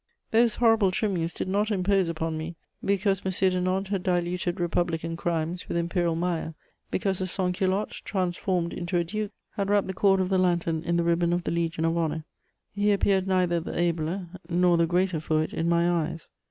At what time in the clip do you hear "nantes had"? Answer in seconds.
3.61-4.01